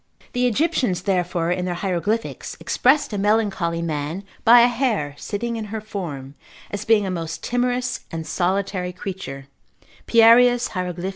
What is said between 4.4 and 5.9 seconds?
by a hare sitting in her